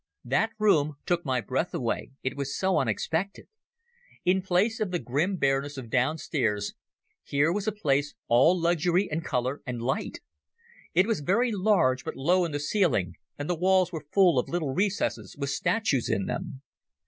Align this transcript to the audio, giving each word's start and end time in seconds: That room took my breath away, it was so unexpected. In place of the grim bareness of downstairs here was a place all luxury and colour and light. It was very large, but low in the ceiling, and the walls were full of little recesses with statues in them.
That 0.25 0.49
room 0.57 0.95
took 1.05 1.23
my 1.23 1.41
breath 1.41 1.75
away, 1.75 2.09
it 2.23 2.35
was 2.35 2.57
so 2.57 2.79
unexpected. 2.79 3.45
In 4.25 4.41
place 4.41 4.79
of 4.79 4.89
the 4.89 4.97
grim 4.97 5.35
bareness 5.37 5.77
of 5.77 5.91
downstairs 5.91 6.73
here 7.21 7.53
was 7.53 7.67
a 7.67 7.71
place 7.71 8.15
all 8.27 8.59
luxury 8.59 9.07
and 9.11 9.23
colour 9.23 9.61
and 9.63 9.79
light. 9.79 10.19
It 10.95 11.05
was 11.05 11.19
very 11.19 11.51
large, 11.51 12.03
but 12.03 12.15
low 12.15 12.45
in 12.45 12.51
the 12.51 12.59
ceiling, 12.59 13.13
and 13.37 13.47
the 13.47 13.53
walls 13.53 13.91
were 13.91 14.07
full 14.11 14.39
of 14.39 14.49
little 14.49 14.73
recesses 14.73 15.35
with 15.37 15.51
statues 15.51 16.09
in 16.09 16.25
them. 16.25 16.63